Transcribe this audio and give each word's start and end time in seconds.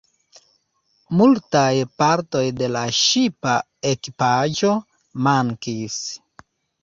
Multaj 1.17 1.73
partoj 2.01 2.41
de 2.61 2.69
la 2.75 2.81
ŝipa 3.01 3.53
ekipaĵo 3.91 4.71
mankis. 5.27 5.99